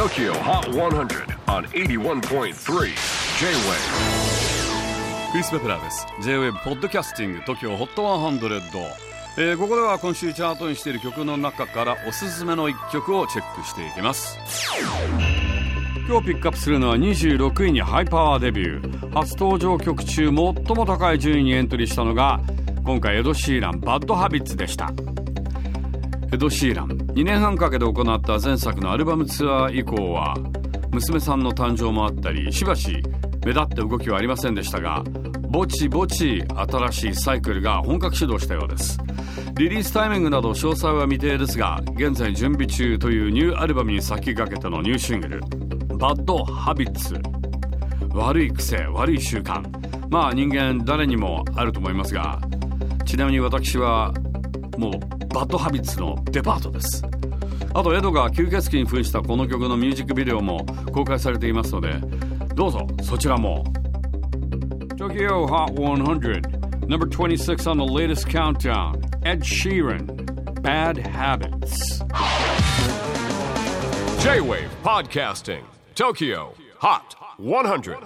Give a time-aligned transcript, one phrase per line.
[0.00, 2.52] TOKYO HOT 100 on 81.3 J-WAVE
[5.30, 6.06] クリス・ベプラーです。
[6.22, 8.80] J-WAVE ポッドキャスティング TOKYO HOT 100、
[9.36, 14.38] えー、ここでは今週チャートにしている曲の中からおすすめの一曲をチェックしていきます。
[16.08, 20.54] 今日ピックアップするのは26位にハイパワーデビュー初登場曲中最も
[20.86, 22.40] 高い順位にエントリーしたのが
[22.84, 24.94] 今回エド・シーランバッドハビッツでした。
[26.32, 26.88] エド・シーラン。
[26.88, 30.36] 2年半かけて行った前作のアルバムツアー以降は
[30.92, 33.02] 娘さんの誕生もあったりしばし
[33.44, 35.02] 目立った動きはありませんでしたが
[35.48, 38.98] ぼちぼち新しいサイクルが本格始動したようです。
[39.56, 45.40] リリースタイミングなど詳細は未定ですが現在準備中というニューアルバムに先駆けてのニューシングル
[45.98, 47.20] 「バッド・ハビッツ」
[48.14, 49.62] 悪い癖悪い習慣。
[50.08, 52.40] まあ人間誰にもあると思いますが
[53.04, 54.12] ちなみに私は
[54.78, 57.02] もうバッドハビッツのデパートです
[57.72, 61.94] あとエドが吸血鬼に扮したこの曲のミュージックビデオも公開されていますので
[62.54, 63.64] どうぞそちらも
[64.96, 66.42] Tokyo Hot 100
[66.86, 70.06] Number 26 on the latest countdown Ed Sheeran
[70.62, 72.00] Bad Habits
[74.22, 75.62] J-WAVE PODCASTING
[75.94, 77.96] TOKYO HOT 100